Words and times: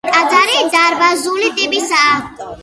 ტაძარი 0.07 0.63
დარბაზული 0.75 1.51
ტიპისაა. 1.61 2.19